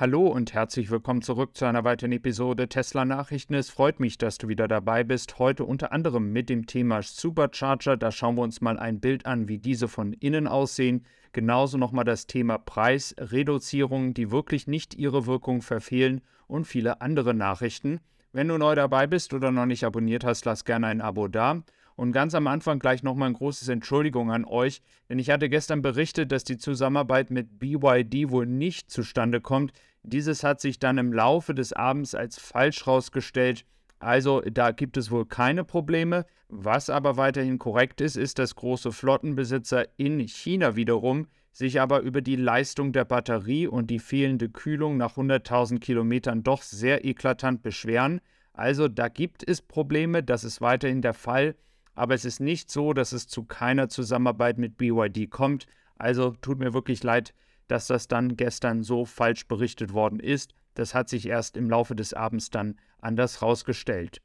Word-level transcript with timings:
Hallo 0.00 0.28
und 0.28 0.54
herzlich 0.54 0.92
willkommen 0.92 1.22
zurück 1.22 1.56
zu 1.56 1.64
einer 1.64 1.82
weiteren 1.82 2.12
Episode 2.12 2.68
Tesla 2.68 3.04
Nachrichten. 3.04 3.54
Es 3.54 3.68
freut 3.68 3.98
mich, 3.98 4.16
dass 4.16 4.38
du 4.38 4.46
wieder 4.46 4.68
dabei 4.68 5.02
bist. 5.02 5.40
Heute 5.40 5.64
unter 5.64 5.90
anderem 5.90 6.32
mit 6.32 6.48
dem 6.48 6.66
Thema 6.66 7.02
Supercharger. 7.02 7.96
Da 7.96 8.12
schauen 8.12 8.36
wir 8.36 8.42
uns 8.42 8.60
mal 8.60 8.78
ein 8.78 9.00
Bild 9.00 9.26
an, 9.26 9.48
wie 9.48 9.58
diese 9.58 9.88
von 9.88 10.12
innen 10.12 10.46
aussehen. 10.46 11.04
Genauso 11.32 11.78
nochmal 11.78 12.04
das 12.04 12.28
Thema 12.28 12.58
Preisreduzierung, 12.58 14.14
die 14.14 14.30
wirklich 14.30 14.68
nicht 14.68 14.94
ihre 14.94 15.26
Wirkung 15.26 15.62
verfehlen 15.62 16.20
und 16.46 16.68
viele 16.68 17.00
andere 17.00 17.34
Nachrichten. 17.34 17.98
Wenn 18.32 18.46
du 18.46 18.56
neu 18.56 18.76
dabei 18.76 19.08
bist 19.08 19.34
oder 19.34 19.50
noch 19.50 19.66
nicht 19.66 19.82
abonniert 19.82 20.22
hast, 20.22 20.44
lass 20.44 20.64
gerne 20.64 20.86
ein 20.86 21.00
Abo 21.00 21.26
da. 21.26 21.64
Und 21.98 22.12
ganz 22.12 22.36
am 22.36 22.46
Anfang 22.46 22.78
gleich 22.78 23.02
nochmal 23.02 23.30
ein 23.30 23.34
großes 23.34 23.66
Entschuldigung 23.66 24.30
an 24.30 24.44
euch, 24.44 24.82
denn 25.08 25.18
ich 25.18 25.30
hatte 25.30 25.48
gestern 25.48 25.82
berichtet, 25.82 26.30
dass 26.30 26.44
die 26.44 26.56
Zusammenarbeit 26.56 27.32
mit 27.32 27.58
BYD 27.58 28.30
wohl 28.30 28.46
nicht 28.46 28.88
zustande 28.88 29.40
kommt. 29.40 29.72
Dieses 30.02 30.42
hat 30.44 30.60
sich 30.60 30.78
dann 30.78 30.98
im 30.98 31.12
Laufe 31.12 31.54
des 31.54 31.72
Abends 31.72 32.14
als 32.14 32.38
falsch 32.38 32.86
herausgestellt. 32.86 33.64
Also 33.98 34.40
da 34.40 34.70
gibt 34.70 34.96
es 34.96 35.10
wohl 35.10 35.26
keine 35.26 35.64
Probleme. 35.64 36.24
Was 36.48 36.88
aber 36.88 37.16
weiterhin 37.16 37.58
korrekt 37.58 38.00
ist, 38.00 38.16
ist, 38.16 38.38
dass 38.38 38.54
große 38.54 38.92
Flottenbesitzer 38.92 39.86
in 39.96 40.20
China 40.20 40.76
wiederum 40.76 41.26
sich 41.52 41.80
aber 41.80 42.00
über 42.00 42.20
die 42.20 42.36
Leistung 42.36 42.92
der 42.92 43.04
Batterie 43.04 43.66
und 43.66 43.88
die 43.90 43.98
fehlende 43.98 44.48
Kühlung 44.48 44.96
nach 44.96 45.16
100.000 45.16 45.80
Kilometern 45.80 46.44
doch 46.44 46.62
sehr 46.62 47.04
eklatant 47.04 47.62
beschweren. 47.62 48.20
Also 48.52 48.86
da 48.86 49.08
gibt 49.08 49.48
es 49.48 49.60
Probleme, 49.60 50.22
das 50.22 50.44
ist 50.44 50.60
weiterhin 50.60 51.02
der 51.02 51.14
Fall, 51.14 51.56
aber 51.94 52.14
es 52.14 52.24
ist 52.24 52.38
nicht 52.40 52.70
so, 52.70 52.92
dass 52.92 53.12
es 53.12 53.26
zu 53.26 53.44
keiner 53.44 53.88
Zusammenarbeit 53.88 54.58
mit 54.58 54.78
BYD 54.78 55.30
kommt. 55.30 55.66
Also 55.96 56.30
tut 56.40 56.60
mir 56.60 56.74
wirklich 56.74 57.02
leid, 57.02 57.34
dass 57.68 57.86
das 57.86 58.08
dann 58.08 58.36
gestern 58.36 58.82
so 58.82 59.04
falsch 59.04 59.46
berichtet 59.46 59.92
worden 59.92 60.20
ist. 60.20 60.54
Das 60.74 60.94
hat 60.94 61.08
sich 61.08 61.26
erst 61.26 61.56
im 61.56 61.70
Laufe 61.70 61.94
des 61.94 62.14
Abends 62.14 62.50
dann 62.50 62.76
anders 63.00 63.40
herausgestellt. 63.40 64.20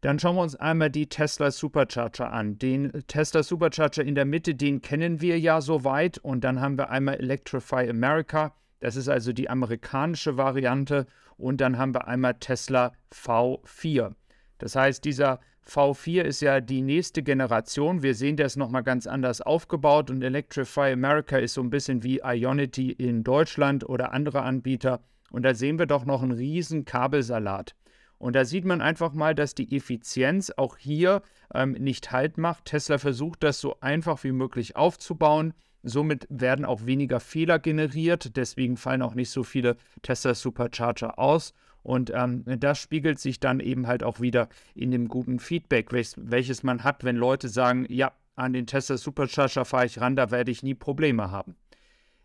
Dann 0.00 0.18
schauen 0.18 0.36
wir 0.36 0.42
uns 0.42 0.56
einmal 0.56 0.90
die 0.90 1.08
Tesla 1.08 1.50
Supercharger 1.50 2.32
an. 2.32 2.58
Den 2.58 2.90
Tesla 3.06 3.42
Supercharger 3.42 4.02
in 4.02 4.14
der 4.14 4.24
Mitte, 4.24 4.54
den 4.54 4.80
kennen 4.80 5.20
wir 5.20 5.38
ja 5.38 5.60
soweit. 5.60 6.16
Und 6.18 6.42
dann 6.42 6.60
haben 6.60 6.78
wir 6.78 6.88
einmal 6.88 7.16
Electrify 7.16 7.88
America. 7.88 8.54
Das 8.80 8.96
ist 8.96 9.08
also 9.08 9.34
die 9.34 9.50
amerikanische 9.50 10.38
Variante. 10.38 11.06
Und 11.36 11.60
dann 11.60 11.76
haben 11.76 11.94
wir 11.94 12.08
einmal 12.08 12.34
Tesla 12.34 12.92
V4. 13.12 14.14
Das 14.60 14.76
heißt, 14.76 15.04
dieser 15.04 15.40
V4 15.66 16.22
ist 16.22 16.42
ja 16.42 16.60
die 16.60 16.82
nächste 16.82 17.22
Generation. 17.22 18.02
Wir 18.02 18.14
sehen, 18.14 18.36
der 18.36 18.46
ist 18.46 18.56
nochmal 18.56 18.82
ganz 18.82 19.06
anders 19.06 19.40
aufgebaut 19.40 20.10
und 20.10 20.22
Electrify 20.22 20.92
America 20.92 21.38
ist 21.38 21.54
so 21.54 21.62
ein 21.62 21.70
bisschen 21.70 22.02
wie 22.02 22.20
Ionity 22.22 22.92
in 22.92 23.24
Deutschland 23.24 23.88
oder 23.88 24.12
andere 24.12 24.42
Anbieter. 24.42 25.00
Und 25.30 25.44
da 25.44 25.54
sehen 25.54 25.78
wir 25.78 25.86
doch 25.86 26.04
noch 26.04 26.22
einen 26.22 26.32
riesen 26.32 26.84
Kabelsalat. 26.84 27.74
Und 28.18 28.36
da 28.36 28.44
sieht 28.44 28.66
man 28.66 28.82
einfach 28.82 29.14
mal, 29.14 29.34
dass 29.34 29.54
die 29.54 29.74
Effizienz 29.74 30.50
auch 30.50 30.76
hier 30.76 31.22
ähm, 31.54 31.72
nicht 31.72 32.12
Halt 32.12 32.36
macht. 32.36 32.66
Tesla 32.66 32.98
versucht 32.98 33.42
das 33.42 33.60
so 33.60 33.80
einfach 33.80 34.22
wie 34.24 34.32
möglich 34.32 34.76
aufzubauen. 34.76 35.54
Somit 35.82 36.26
werden 36.28 36.66
auch 36.66 36.84
weniger 36.84 37.18
Fehler 37.20 37.58
generiert. 37.58 38.36
Deswegen 38.36 38.76
fallen 38.76 39.00
auch 39.00 39.14
nicht 39.14 39.30
so 39.30 39.42
viele 39.42 39.76
Tesla 40.02 40.34
Supercharger 40.34 41.18
aus. 41.18 41.54
Und 41.82 42.12
ähm, 42.14 42.44
das 42.58 42.78
spiegelt 42.78 43.18
sich 43.18 43.40
dann 43.40 43.60
eben 43.60 43.86
halt 43.86 44.02
auch 44.02 44.20
wieder 44.20 44.48
in 44.74 44.90
dem 44.90 45.08
guten 45.08 45.38
Feedback, 45.38 45.92
welches, 45.92 46.14
welches 46.18 46.62
man 46.62 46.84
hat, 46.84 47.04
wenn 47.04 47.16
Leute 47.16 47.48
sagen, 47.48 47.86
ja, 47.88 48.12
an 48.36 48.52
den 48.52 48.66
Tesla 48.66 48.96
Supercharger 48.96 49.64
fahre 49.64 49.86
ich 49.86 50.00
ran, 50.00 50.16
da 50.16 50.30
werde 50.30 50.50
ich 50.50 50.62
nie 50.62 50.74
Probleme 50.74 51.30
haben. 51.30 51.56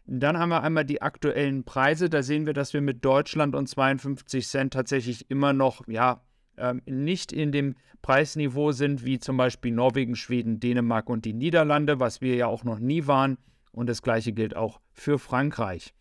Dann 0.08 0.38
haben 0.38 0.50
wir 0.50 0.62
einmal 0.62 0.86
die 0.86 1.02
aktuellen 1.02 1.64
Preise. 1.64 2.10
Da 2.10 2.22
sehen 2.22 2.46
wir, 2.46 2.54
dass 2.54 2.74
wir 2.74 2.82
mit 2.82 3.04
Deutschland 3.04 3.56
und 3.56 3.68
52 3.68 4.48
Cent 4.48 4.74
tatsächlich 4.74 5.30
immer 5.32 5.52
noch, 5.52 5.88
ja, 5.88 6.22
ähm, 6.58 6.82
nicht 6.86 7.32
in 7.32 7.52
dem 7.52 7.76
Preisniveau 8.02 8.72
sind, 8.72 9.04
wie 9.04 9.20
zum 9.20 9.36
Beispiel 9.36 9.72
Norwegen, 9.72 10.16
Schweden, 10.16 10.60
Dänemark 10.60 11.10
und 11.10 11.26
die 11.26 11.34
Niederlande, 11.34 12.00
was 12.00 12.22
wir 12.22 12.36
ja 12.36 12.48
auch 12.48 12.64
noch 12.64 12.80
nie 12.80 13.08
waren. 13.08 13.38
Und 13.72 13.90
das 13.90 14.04
gleiche 14.04 14.32
gilt 14.32 14.56
auch 14.56 14.80
für 14.94 15.18
Frankreich. 15.18 15.94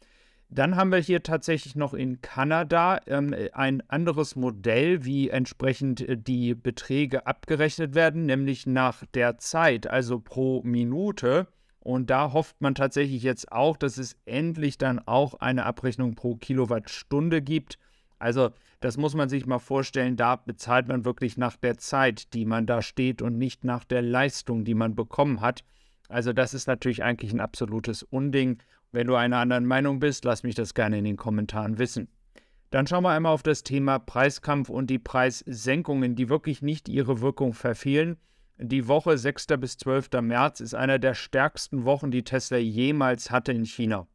Dann 0.54 0.76
haben 0.76 0.92
wir 0.92 0.98
hier 0.98 1.24
tatsächlich 1.24 1.74
noch 1.74 1.94
in 1.94 2.20
Kanada 2.20 3.00
ähm, 3.08 3.34
ein 3.54 3.82
anderes 3.88 4.36
Modell, 4.36 5.04
wie 5.04 5.28
entsprechend 5.28 6.00
äh, 6.00 6.16
die 6.16 6.54
Beträge 6.54 7.26
abgerechnet 7.26 7.96
werden, 7.96 8.26
nämlich 8.26 8.64
nach 8.64 9.04
der 9.14 9.38
Zeit, 9.38 9.88
also 9.88 10.20
pro 10.20 10.62
Minute. 10.62 11.48
Und 11.80 12.08
da 12.08 12.32
hofft 12.32 12.60
man 12.60 12.76
tatsächlich 12.76 13.24
jetzt 13.24 13.50
auch, 13.50 13.76
dass 13.76 13.98
es 13.98 14.16
endlich 14.26 14.78
dann 14.78 15.00
auch 15.00 15.34
eine 15.34 15.66
Abrechnung 15.66 16.14
pro 16.14 16.36
Kilowattstunde 16.36 17.42
gibt. 17.42 17.80
Also 18.20 18.50
das 18.78 18.96
muss 18.96 19.16
man 19.16 19.28
sich 19.28 19.46
mal 19.46 19.58
vorstellen, 19.58 20.16
da 20.16 20.36
bezahlt 20.36 20.86
man 20.86 21.04
wirklich 21.04 21.36
nach 21.36 21.56
der 21.56 21.78
Zeit, 21.78 22.32
die 22.32 22.44
man 22.44 22.66
da 22.66 22.80
steht 22.80 23.22
und 23.22 23.38
nicht 23.38 23.64
nach 23.64 23.82
der 23.82 24.02
Leistung, 24.02 24.64
die 24.64 24.74
man 24.74 24.94
bekommen 24.94 25.40
hat. 25.40 25.64
Also 26.08 26.32
das 26.32 26.54
ist 26.54 26.68
natürlich 26.68 27.02
eigentlich 27.02 27.32
ein 27.32 27.40
absolutes 27.40 28.04
Unding 28.04 28.62
wenn 28.94 29.08
du 29.08 29.16
einer 29.16 29.38
anderen 29.38 29.66
Meinung 29.66 29.98
bist, 29.98 30.24
lass 30.24 30.44
mich 30.44 30.54
das 30.54 30.72
gerne 30.72 30.98
in 30.98 31.04
den 31.04 31.16
Kommentaren 31.16 31.78
wissen. 31.78 32.06
Dann 32.70 32.86
schauen 32.86 33.02
wir 33.02 33.10
einmal 33.10 33.32
auf 33.32 33.42
das 33.42 33.64
Thema 33.64 33.98
Preiskampf 33.98 34.68
und 34.68 34.88
die 34.88 35.00
Preissenkungen, 35.00 36.14
die 36.14 36.28
wirklich 36.28 36.62
nicht 36.62 36.88
ihre 36.88 37.20
Wirkung 37.20 37.54
verfehlen. 37.54 38.16
Die 38.56 38.86
Woche 38.86 39.18
6. 39.18 39.48
bis 39.58 39.78
12. 39.78 40.10
März 40.22 40.60
ist 40.60 40.74
einer 40.74 41.00
der 41.00 41.14
stärksten 41.14 41.84
Wochen, 41.84 42.12
die 42.12 42.22
Tesla 42.22 42.58
jemals 42.58 43.32
hatte 43.32 43.50
in 43.50 43.64
China. 43.64 44.06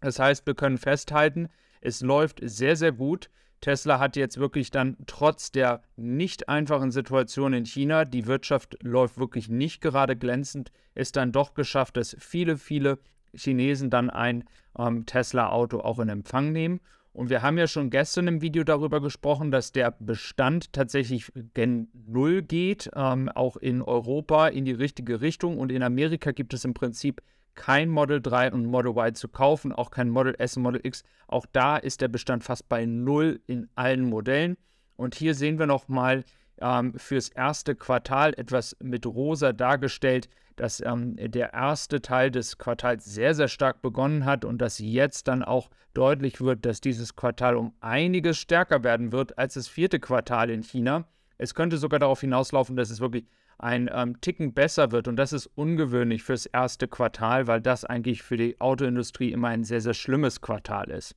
Das 0.00 0.20
heißt, 0.20 0.46
wir 0.46 0.54
können 0.54 0.78
festhalten, 0.78 1.48
es 1.80 2.00
läuft 2.00 2.38
sehr, 2.40 2.76
sehr 2.76 2.92
gut. 2.92 3.30
Tesla 3.60 3.98
hat 3.98 4.14
jetzt 4.14 4.38
wirklich 4.38 4.70
dann 4.70 4.96
trotz 5.06 5.50
der 5.50 5.82
nicht 5.96 6.48
einfachen 6.48 6.92
Situation 6.92 7.52
in 7.52 7.66
China, 7.66 8.04
die 8.04 8.26
Wirtschaft 8.26 8.76
läuft 8.80 9.18
wirklich 9.18 9.48
nicht 9.48 9.80
gerade 9.80 10.14
glänzend, 10.14 10.70
es 10.94 11.10
dann 11.10 11.32
doch 11.32 11.54
geschafft, 11.54 11.96
dass 11.96 12.16
viele, 12.20 12.58
viele 12.58 13.00
Chinesen 13.36 13.90
dann 13.90 14.10
ein 14.10 14.44
ähm, 14.78 15.06
Tesla-Auto 15.06 15.80
auch 15.80 15.98
in 15.98 16.08
Empfang 16.08 16.52
nehmen. 16.52 16.80
Und 17.12 17.30
wir 17.30 17.42
haben 17.42 17.58
ja 17.58 17.68
schon 17.68 17.90
gestern 17.90 18.26
im 18.26 18.40
Video 18.40 18.64
darüber 18.64 19.00
gesprochen, 19.00 19.52
dass 19.52 19.70
der 19.70 19.92
Bestand 19.92 20.72
tatsächlich 20.72 21.30
gen 21.54 21.88
Null 21.92 22.42
geht, 22.42 22.90
ähm, 22.96 23.28
auch 23.28 23.56
in 23.56 23.82
Europa 23.82 24.48
in 24.48 24.64
die 24.64 24.72
richtige 24.72 25.20
Richtung. 25.20 25.58
Und 25.58 25.70
in 25.70 25.84
Amerika 25.84 26.32
gibt 26.32 26.54
es 26.54 26.64
im 26.64 26.74
Prinzip 26.74 27.22
kein 27.54 27.88
Model 27.88 28.20
3 28.20 28.52
und 28.52 28.66
Model 28.66 28.90
Y 28.90 29.14
zu 29.14 29.28
kaufen, 29.28 29.72
auch 29.72 29.92
kein 29.92 30.10
Model 30.10 30.34
S 30.38 30.56
und 30.56 30.64
Model 30.64 30.80
X. 30.82 31.04
Auch 31.28 31.46
da 31.52 31.76
ist 31.76 32.00
der 32.00 32.08
Bestand 32.08 32.42
fast 32.42 32.68
bei 32.68 32.84
Null 32.84 33.40
in 33.46 33.68
allen 33.76 34.08
Modellen. 34.08 34.56
Und 34.96 35.14
hier 35.14 35.34
sehen 35.34 35.60
wir 35.60 35.66
nochmal 35.66 36.24
ähm, 36.60 36.94
fürs 36.96 37.28
erste 37.28 37.74
Quartal 37.74 38.34
etwas 38.36 38.76
mit 38.80 39.06
rosa 39.06 39.52
dargestellt, 39.52 40.28
dass 40.56 40.80
ähm, 40.80 41.16
der 41.16 41.52
erste 41.52 42.00
Teil 42.00 42.30
des 42.30 42.58
Quartals 42.58 43.04
sehr, 43.04 43.34
sehr 43.34 43.48
stark 43.48 43.82
begonnen 43.82 44.24
hat 44.24 44.44
und 44.44 44.58
dass 44.58 44.78
jetzt 44.78 45.28
dann 45.28 45.42
auch 45.42 45.70
deutlich 45.94 46.40
wird, 46.40 46.64
dass 46.64 46.80
dieses 46.80 47.16
Quartal 47.16 47.56
um 47.56 47.74
einiges 47.80 48.38
stärker 48.38 48.84
werden 48.84 49.12
wird 49.12 49.36
als 49.38 49.54
das 49.54 49.68
vierte 49.68 49.98
Quartal 49.98 50.50
in 50.50 50.62
China. 50.62 51.06
Es 51.38 51.54
könnte 51.54 51.78
sogar 51.78 51.98
darauf 51.98 52.20
hinauslaufen, 52.20 52.76
dass 52.76 52.90
es 52.90 53.00
wirklich 53.00 53.26
ein 53.58 53.88
ähm, 53.92 54.20
Ticken 54.20 54.52
besser 54.52 54.92
wird 54.92 55.08
und 55.08 55.16
das 55.16 55.32
ist 55.32 55.46
ungewöhnlich 55.46 56.22
fürs 56.22 56.46
erste 56.46 56.88
Quartal, 56.88 57.46
weil 57.46 57.60
das 57.60 57.84
eigentlich 57.84 58.22
für 58.22 58.36
die 58.36 58.60
Autoindustrie 58.60 59.32
immer 59.32 59.48
ein 59.48 59.64
sehr, 59.64 59.80
sehr 59.80 59.94
schlimmes 59.94 60.40
Quartal 60.40 60.90
ist. 60.90 61.14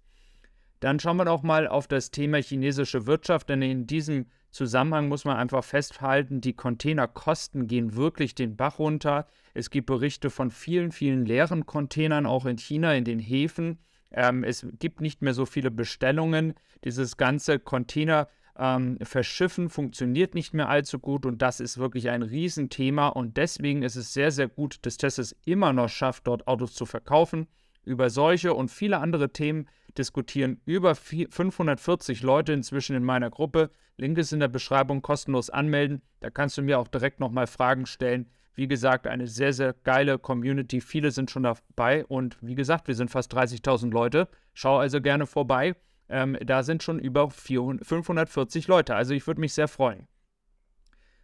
Dann 0.79 0.99
schauen 0.99 1.17
wir 1.17 1.25
noch 1.25 1.41
mal 1.41 1.67
auf 1.67 1.87
das 1.87 2.11
Thema 2.11 2.37
chinesische 2.37 3.07
Wirtschaft, 3.07 3.49
denn 3.49 3.63
in 3.63 3.87
diesem 3.87 4.27
Zusammenhang 4.51 5.07
muss 5.07 5.25
man 5.25 5.37
einfach 5.37 5.63
festhalten, 5.63 6.41
die 6.41 6.53
Containerkosten 6.53 7.67
gehen 7.67 7.95
wirklich 7.95 8.33
den 8.33 8.55
Bach 8.55 8.79
runter. 8.79 9.27
Es 9.53 9.69
gibt 9.69 9.87
Berichte 9.87 10.29
von 10.29 10.51
vielen, 10.51 10.91
vielen 10.91 11.25
leeren 11.25 11.65
Containern, 11.65 12.25
auch 12.25 12.45
in 12.45 12.57
China, 12.57 12.93
in 12.93 13.03
den 13.03 13.19
Häfen. 13.19 13.79
Ähm, 14.11 14.43
es 14.43 14.65
gibt 14.79 15.01
nicht 15.01 15.21
mehr 15.21 15.33
so 15.33 15.45
viele 15.45 15.71
Bestellungen. 15.71 16.53
Dieses 16.83 17.17
ganze 17.17 17.59
Container 17.59 18.29
ähm, 18.57 18.97
Verschiffen 19.01 19.69
funktioniert 19.69 20.33
nicht 20.33 20.53
mehr 20.53 20.69
allzu 20.69 20.99
gut 20.99 21.25
und 21.25 21.41
das 21.41 21.59
ist 21.59 21.77
wirklich 21.77 22.09
ein 22.09 22.23
Riesenthema 22.23 23.09
und 23.09 23.37
deswegen 23.37 23.83
ist 23.83 23.95
es 23.95 24.13
sehr, 24.13 24.31
sehr 24.31 24.47
gut, 24.47 24.79
dass 24.81 24.97
Tesla 24.97 25.21
es 25.21 25.35
immer 25.45 25.73
noch 25.73 25.89
schafft, 25.89 26.27
dort 26.27 26.47
Autos 26.47 26.73
zu 26.73 26.85
verkaufen. 26.85 27.47
Über 27.87 28.09
solche 28.09 28.53
und 28.53 28.69
viele 28.69 28.97
andere 28.97 29.31
Themen 29.31 29.69
diskutieren 29.97 30.59
über 30.65 30.93
540 30.93 32.21
Leute 32.21 32.51
inzwischen 32.51 32.97
in 32.97 33.03
meiner 33.03 33.29
Gruppe. 33.29 33.69
Link 33.95 34.17
ist 34.17 34.33
in 34.33 34.41
der 34.41 34.49
Beschreibung, 34.49 35.01
kostenlos 35.01 35.49
anmelden. 35.49 36.01
Da 36.19 36.29
kannst 36.29 36.57
du 36.57 36.61
mir 36.61 36.79
auch 36.79 36.89
direkt 36.89 37.21
nochmal 37.21 37.47
Fragen 37.47 37.85
stellen. 37.85 38.29
Wie 38.55 38.67
gesagt, 38.67 39.07
eine 39.07 39.27
sehr, 39.27 39.53
sehr 39.53 39.73
geile 39.85 40.19
Community. 40.19 40.81
Viele 40.81 41.11
sind 41.11 41.31
schon 41.31 41.43
dabei 41.43 42.05
und 42.07 42.37
wie 42.41 42.55
gesagt, 42.55 42.89
wir 42.89 42.95
sind 42.95 43.09
fast 43.09 43.33
30.000 43.33 43.89
Leute. 43.91 44.27
Schau 44.53 44.77
also 44.79 44.99
gerne 44.99 45.25
vorbei. 45.25 45.73
Ähm, 46.09 46.37
da 46.45 46.63
sind 46.63 46.83
schon 46.83 46.99
über 46.99 47.29
400, 47.29 47.87
540 47.87 48.67
Leute. 48.67 48.95
Also 48.95 49.13
ich 49.13 49.25
würde 49.27 49.39
mich 49.39 49.53
sehr 49.53 49.69
freuen. 49.69 50.07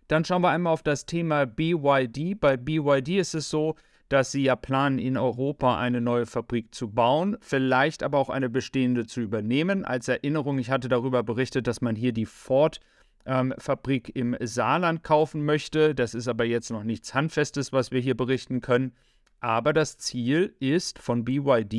Dann 0.08 0.24
schauen 0.24 0.44
wir 0.44 0.50
einmal 0.50 0.72
auf 0.72 0.84
das 0.84 1.06
Thema 1.06 1.46
BYD. 1.46 2.40
Bei 2.40 2.56
BYD 2.56 3.20
ist 3.20 3.34
es 3.34 3.50
so, 3.50 3.76
dass 4.14 4.32
sie 4.32 4.44
ja 4.44 4.56
planen, 4.56 5.00
in 5.00 5.18
Europa 5.18 5.80
eine 5.80 6.00
neue 6.00 6.28
Fabrik 6.28 6.76
zu 6.76 6.92
bauen, 6.92 7.36
vielleicht 7.42 8.04
aber 8.04 8.20
auch 8.20 8.30
eine 8.30 8.48
bestehende 8.48 9.08
zu 9.08 9.22
übernehmen. 9.22 9.86
Als 9.86 10.08
Erinnerung, 10.08 10.60
ich 10.60 10.70
hatte 10.70 10.88
darüber 10.88 11.24
berichtet, 11.24 11.66
dass 11.66 11.82
man 11.82 11.96
hier 11.96 12.14
die 12.14 12.28
Ford 12.28 12.80
ähm, 13.26 13.56
Fabrik 13.58 14.16
im 14.16 14.38
Saarland 14.40 15.04
kaufen 15.04 15.44
möchte. 15.46 15.96
Das 15.96 16.14
ist 16.14 16.28
aber 16.28 16.46
jetzt 16.46 16.70
noch 16.70 16.84
nichts 16.84 17.16
Handfestes, 17.16 17.74
was 17.74 17.90
wir 17.90 18.02
hier 18.02 18.16
berichten 18.16 18.62
können. 18.62 18.92
Aber 19.40 19.74
das 19.74 19.98
Ziel 19.98 20.56
ist 20.60 21.00
von 21.00 21.26
BYD, 21.26 21.74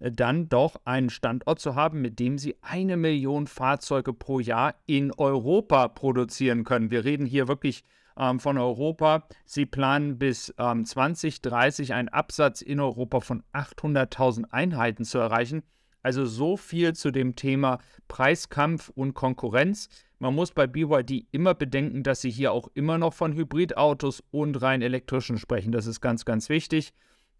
äh, 0.00 0.10
dann 0.10 0.48
doch 0.48 0.74
einen 0.84 1.08
Standort 1.08 1.60
zu 1.60 1.76
haben, 1.76 2.00
mit 2.00 2.18
dem 2.18 2.36
sie 2.36 2.56
eine 2.62 2.96
Million 2.96 3.46
Fahrzeuge 3.46 4.12
pro 4.12 4.40
Jahr 4.40 4.74
in 4.86 5.12
Europa 5.12 5.86
produzieren 5.86 6.64
können. 6.64 6.90
Wir 6.90 7.04
reden 7.04 7.26
hier 7.26 7.46
wirklich 7.46 7.84
ähm, 8.20 8.38
von 8.38 8.58
Europa. 8.58 9.26
Sie 9.46 9.66
planen 9.66 10.18
bis 10.18 10.54
ähm, 10.58 10.84
2030 10.84 11.94
einen 11.94 12.10
Absatz 12.10 12.60
in 12.60 12.78
Europa 12.78 13.20
von 13.20 13.42
800.000 13.52 14.44
Einheiten 14.50 15.04
zu 15.04 15.18
erreichen. 15.18 15.62
Also 16.02 16.24
so 16.26 16.56
viel 16.56 16.94
zu 16.94 17.10
dem 17.10 17.34
Thema 17.34 17.78
Preiskampf 18.08 18.90
und 18.90 19.14
Konkurrenz. 19.14 19.88
Man 20.18 20.34
muss 20.34 20.52
bei 20.52 20.66
BYD 20.66 21.26
immer 21.30 21.54
bedenken, 21.54 22.02
dass 22.02 22.20
sie 22.20 22.30
hier 22.30 22.52
auch 22.52 22.68
immer 22.74 22.98
noch 22.98 23.14
von 23.14 23.34
Hybridautos 23.34 24.22
und 24.30 24.60
rein 24.60 24.82
elektrischen 24.82 25.38
sprechen. 25.38 25.72
Das 25.72 25.86
ist 25.86 26.00
ganz, 26.00 26.24
ganz 26.24 26.48
wichtig. 26.48 26.92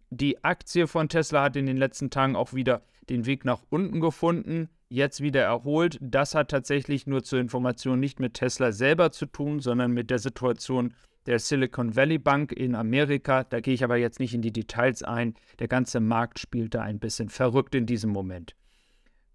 Die 0.09 0.43
Aktie 0.43 0.87
von 0.87 1.09
Tesla 1.09 1.43
hat 1.43 1.55
in 1.55 1.67
den 1.67 1.77
letzten 1.77 2.09
Tagen 2.09 2.35
auch 2.35 2.53
wieder 2.53 2.81
den 3.09 3.25
Weg 3.25 3.45
nach 3.45 3.61
unten 3.69 4.01
gefunden, 4.01 4.69
jetzt 4.91 5.21
wieder 5.21 5.41
erholt. 5.41 5.97
Das 6.01 6.35
hat 6.35 6.51
tatsächlich 6.51 7.07
nur 7.07 7.23
zur 7.23 7.39
Information 7.39 7.99
nicht 7.99 8.19
mit 8.19 8.35
Tesla 8.35 8.71
selber 8.71 9.11
zu 9.11 9.25
tun, 9.25 9.59
sondern 9.59 9.91
mit 9.91 10.09
der 10.09 10.19
Situation 10.19 10.93
der 11.25 11.39
Silicon 11.39 11.95
Valley 11.95 12.17
Bank 12.17 12.51
in 12.51 12.75
Amerika. 12.75 13.43
Da 13.43 13.59
gehe 13.61 13.73
ich 13.73 13.83
aber 13.83 13.97
jetzt 13.97 14.19
nicht 14.19 14.33
in 14.33 14.41
die 14.41 14.53
Details 14.53 15.03
ein. 15.03 15.35
Der 15.59 15.67
ganze 15.67 15.99
Markt 15.99 16.39
spielt 16.39 16.75
da 16.75 16.81
ein 16.81 16.99
bisschen 16.99 17.29
verrückt 17.29 17.73
in 17.75 17.85
diesem 17.85 18.11
Moment. 18.11 18.55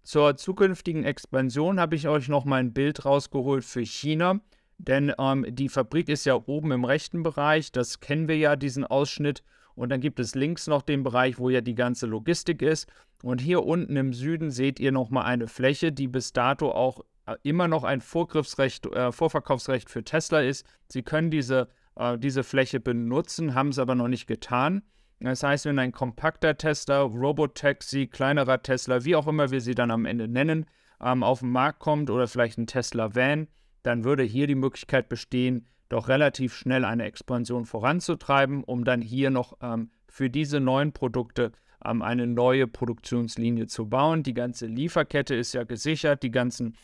Zur 0.03 0.37
zukünftigen 0.37 1.03
Expansion 1.03 1.79
habe 1.79 1.95
ich 1.95 2.07
euch 2.07 2.29
noch 2.29 2.45
mal 2.45 2.57
ein 2.57 2.73
Bild 2.73 3.03
rausgeholt 3.03 3.65
für 3.65 3.85
China. 3.85 4.39
Denn 4.77 5.11
ähm, 5.17 5.45
die 5.49 5.69
Fabrik 5.69 6.07
ist 6.07 6.25
ja 6.25 6.35
oben 6.35 6.71
im 6.71 6.85
rechten 6.85 7.23
Bereich, 7.23 7.71
das 7.71 7.99
kennen 7.99 8.27
wir 8.27 8.37
ja, 8.37 8.55
diesen 8.55 8.85
Ausschnitt. 8.85 9.41
Und 9.77 9.89
dann 9.89 10.01
gibt 10.01 10.19
es 10.19 10.33
links 10.33 10.65
noch 10.65 10.81
den 10.81 11.03
Bereich, 11.03 11.37
wo 11.37 11.51
ja 11.51 11.61
die 11.61 11.75
ganze 11.75 12.07
Logistik 12.07 12.63
ist. 12.63 12.89
Und 13.21 13.39
hier 13.41 13.63
unten 13.63 13.95
im 13.95 14.11
Süden 14.11 14.49
seht 14.49 14.79
ihr 14.79 14.91
nochmal 14.91 15.25
eine 15.25 15.47
Fläche, 15.47 15.91
die 15.91 16.07
bis 16.07 16.33
dato 16.33 16.71
auch 16.71 17.01
äh, 17.27 17.35
immer 17.43 17.67
noch 17.67 17.83
ein 17.83 18.01
Vorgriffsrecht, 18.01 18.87
äh, 18.87 19.11
Vorverkaufsrecht 19.11 19.91
für 19.91 20.03
Tesla 20.03 20.41
ist. 20.41 20.65
Sie 20.87 21.03
können 21.03 21.29
diese, 21.29 21.67
äh, 21.95 22.17
diese 22.17 22.43
Fläche 22.43 22.79
benutzen, 22.79 23.53
haben 23.53 23.69
es 23.69 23.77
aber 23.77 23.93
noch 23.93 24.07
nicht 24.07 24.25
getan. 24.25 24.81
Das 25.19 25.43
heißt, 25.43 25.65
wenn 25.65 25.77
ein 25.77 25.91
kompakter 25.91 26.57
Tesla, 26.57 27.01
Robotaxi, 27.01 28.07
kleinerer 28.07 28.63
Tesla, 28.63 29.05
wie 29.05 29.15
auch 29.15 29.27
immer 29.27 29.51
wir 29.51 29.61
sie 29.61 29.75
dann 29.75 29.91
am 29.91 30.05
Ende 30.05 30.27
nennen, 30.27 30.65
ähm, 31.03 31.21
auf 31.21 31.41
den 31.41 31.51
Markt 31.51 31.79
kommt 31.79 32.09
oder 32.09 32.27
vielleicht 32.27 32.57
ein 32.57 32.65
Tesla 32.65 33.13
Van, 33.13 33.47
dann 33.83 34.03
würde 34.03 34.23
hier 34.23 34.47
die 34.47 34.55
Möglichkeit 34.55 35.07
bestehen, 35.07 35.67
doch 35.89 36.07
relativ 36.07 36.53
schnell 36.53 36.85
eine 36.85 37.05
Expansion 37.05 37.65
voranzutreiben, 37.65 38.63
um 38.63 38.83
dann 38.83 39.01
hier 39.01 39.29
noch 39.29 39.57
ähm, 39.61 39.91
für 40.07 40.29
diese 40.29 40.59
neuen 40.59 40.91
Produkte 40.93 41.51
ähm, 41.83 42.01
eine 42.01 42.27
neue 42.27 42.67
Produktionslinie 42.67 43.67
zu 43.67 43.87
bauen. 43.87 44.23
Die 44.23 44.33
ganze 44.33 44.67
Lieferkette 44.67 45.35
ist 45.35 45.53
ja 45.53 45.63
gesichert, 45.63 46.23
die 46.23 46.31
ganzen 46.31 46.75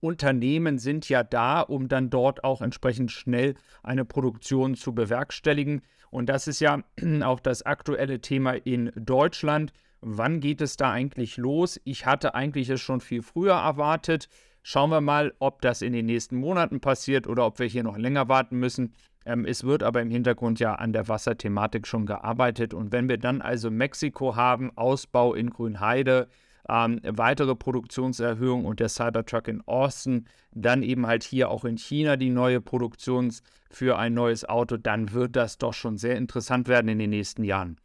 Unternehmen 0.00 0.78
sind 0.78 1.08
ja 1.08 1.22
da, 1.22 1.60
um 1.60 1.88
dann 1.88 2.10
dort 2.10 2.42
auch 2.42 2.62
entsprechend 2.62 3.10
schnell 3.12 3.54
eine 3.82 4.04
Produktion 4.04 4.74
zu 4.74 4.94
bewerkstelligen. 4.94 5.82
Und 6.10 6.28
das 6.28 6.48
ist 6.48 6.60
ja 6.60 6.82
auch 7.22 7.40
das 7.40 7.62
aktuelle 7.62 8.20
Thema 8.20 8.52
in 8.52 8.90
Deutschland. 8.96 9.72
Wann 10.00 10.40
geht 10.40 10.62
es 10.62 10.76
da 10.76 10.90
eigentlich 10.90 11.36
los? 11.36 11.78
Ich 11.84 12.06
hatte 12.06 12.34
eigentlich 12.34 12.70
es 12.70 12.80
schon 12.80 13.00
viel 13.00 13.22
früher 13.22 13.54
erwartet. 13.54 14.28
Schauen 14.72 14.90
wir 14.90 15.00
mal, 15.00 15.34
ob 15.40 15.62
das 15.62 15.82
in 15.82 15.92
den 15.92 16.06
nächsten 16.06 16.36
Monaten 16.36 16.78
passiert 16.78 17.26
oder 17.26 17.44
ob 17.44 17.58
wir 17.58 17.66
hier 17.66 17.82
noch 17.82 17.96
länger 17.96 18.28
warten 18.28 18.56
müssen. 18.56 18.94
Ähm, 19.26 19.44
es 19.44 19.64
wird 19.64 19.82
aber 19.82 20.00
im 20.00 20.12
Hintergrund 20.12 20.60
ja 20.60 20.76
an 20.76 20.92
der 20.92 21.08
Wasserthematik 21.08 21.88
schon 21.88 22.06
gearbeitet. 22.06 22.72
Und 22.72 22.92
wenn 22.92 23.08
wir 23.08 23.18
dann 23.18 23.42
also 23.42 23.68
Mexiko 23.68 24.36
haben, 24.36 24.70
Ausbau 24.76 25.34
in 25.34 25.50
Grünheide, 25.50 26.28
ähm, 26.68 27.00
weitere 27.02 27.56
Produktionserhöhung 27.56 28.64
und 28.64 28.78
der 28.78 28.88
Cybertruck 28.88 29.48
in 29.48 29.60
Austin, 29.66 30.26
dann 30.52 30.84
eben 30.84 31.04
halt 31.04 31.24
hier 31.24 31.50
auch 31.50 31.64
in 31.64 31.76
China 31.76 32.16
die 32.16 32.30
neue 32.30 32.60
Produktion 32.60 33.34
für 33.72 33.98
ein 33.98 34.14
neues 34.14 34.48
Auto, 34.48 34.76
dann 34.76 35.12
wird 35.12 35.34
das 35.34 35.58
doch 35.58 35.74
schon 35.74 35.96
sehr 35.96 36.14
interessant 36.14 36.68
werden 36.68 36.86
in 36.86 37.00
den 37.00 37.10
nächsten 37.10 37.42
Jahren. 37.42 37.76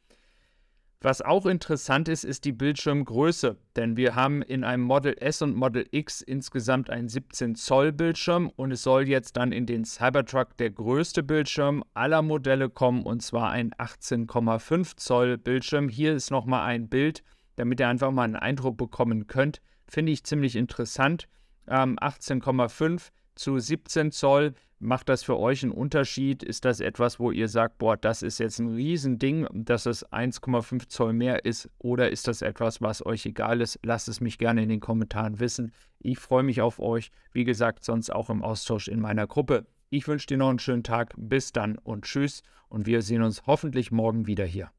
Was 1.01 1.21
auch 1.21 1.45
interessant 1.45 2.07
ist, 2.07 2.23
ist 2.23 2.45
die 2.45 2.51
Bildschirmgröße, 2.51 3.57
denn 3.75 3.95
wir 3.95 4.15
haben 4.15 4.41
in 4.41 4.63
einem 4.63 4.83
Model 4.83 5.15
S 5.19 5.41
und 5.41 5.55
Model 5.55 5.85
X 5.91 6.21
insgesamt 6.21 6.89
einen 6.89 7.09
17 7.09 7.55
Zoll 7.55 7.91
Bildschirm 7.91 8.49
und 8.55 8.71
es 8.71 8.81
soll 8.81 9.07
jetzt 9.07 9.37
dann 9.37 9.51
in 9.51 9.65
den 9.65 9.85
Cybertruck 9.85 10.57
der 10.57 10.71
größte 10.71 11.21
Bildschirm 11.21 11.83
aller 11.93 12.21
Modelle 12.21 12.69
kommen 12.69 13.03
und 13.03 13.21
zwar 13.21 13.51
ein 13.51 13.71
18,5 13.73 14.97
Zoll 14.97 15.37
Bildschirm. 15.37 15.89
Hier 15.89 16.15
ist 16.15 16.31
nochmal 16.31 16.65
ein 16.65 16.89
Bild, 16.89 17.23
damit 17.55 17.79
ihr 17.79 17.89
einfach 17.89 18.11
mal 18.11 18.23
einen 18.23 18.35
Eindruck 18.35 18.77
bekommen 18.77 19.27
könnt. 19.27 19.61
Finde 19.87 20.11
ich 20.11 20.23
ziemlich 20.23 20.55
interessant. 20.55 21.27
Ähm, 21.67 21.99
18,5 21.99 23.09
zu 23.35 23.59
17 23.59 24.11
Zoll. 24.11 24.53
Macht 24.85 25.09
das 25.09 25.23
für 25.23 25.39
euch 25.39 25.63
einen 25.63 25.71
Unterschied? 25.71 26.43
Ist 26.43 26.63
das 26.63 26.79
etwas, 26.79 27.19
wo 27.19 27.31
ihr 27.31 27.47
sagt, 27.47 27.79
boah, 27.79 27.97
das 27.97 28.21
ist 28.21 28.37
jetzt 28.37 28.59
ein 28.59 28.75
Riesending, 28.75 29.47
dass 29.51 29.87
es 29.87 30.05
1,5 30.11 30.87
Zoll 30.89 31.13
mehr 31.13 31.43
ist? 31.43 31.71
Oder 31.79 32.11
ist 32.11 32.27
das 32.27 32.43
etwas, 32.43 32.83
was 32.83 33.03
euch 33.03 33.25
egal 33.25 33.61
ist? 33.61 33.79
Lasst 33.81 34.07
es 34.07 34.21
mich 34.21 34.37
gerne 34.37 34.61
in 34.61 34.69
den 34.69 34.81
Kommentaren 34.81 35.39
wissen. 35.39 35.73
Ich 35.97 36.19
freue 36.19 36.43
mich 36.43 36.61
auf 36.61 36.79
euch. 36.79 37.09
Wie 37.33 37.45
gesagt, 37.45 37.83
sonst 37.83 38.13
auch 38.13 38.29
im 38.29 38.43
Austausch 38.43 38.87
in 38.87 38.99
meiner 38.99 39.25
Gruppe. 39.25 39.65
Ich 39.89 40.07
wünsche 40.07 40.27
dir 40.27 40.37
noch 40.37 40.49
einen 40.49 40.59
schönen 40.59 40.83
Tag. 40.83 41.15
Bis 41.17 41.51
dann 41.51 41.79
und 41.79 42.05
tschüss. 42.05 42.43
Und 42.69 42.85
wir 42.85 43.01
sehen 43.01 43.23
uns 43.23 43.47
hoffentlich 43.47 43.91
morgen 43.91 44.27
wieder 44.27 44.45
hier. 44.45 44.69